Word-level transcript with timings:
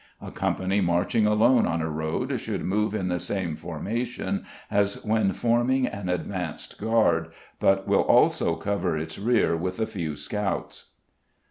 A 0.19 0.31
company 0.31 0.81
marching 0.81 1.27
alone 1.27 1.67
on 1.67 1.79
a 1.79 1.87
road 1.87 2.39
should 2.39 2.63
move 2.65 2.95
in 2.95 3.07
the 3.07 3.19
same 3.19 3.55
formation 3.55 4.47
as 4.71 4.95
when 5.05 5.31
forming 5.31 5.85
an 5.85 6.09
advanced 6.09 6.79
guard, 6.79 7.27
but 7.59 7.87
will 7.87 8.01
also 8.01 8.55
cover 8.55 8.97
its 8.97 9.19
rear 9.19 9.55
with 9.55 9.79
a 9.79 9.85
few 9.85 10.15
scouts. 10.15 10.93